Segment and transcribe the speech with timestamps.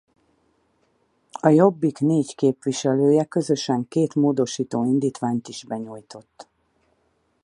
[1.41, 6.47] A Jobbik négy képviselője közösen két módosító indítványt is benyújtott.